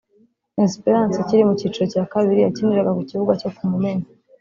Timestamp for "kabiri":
2.11-2.39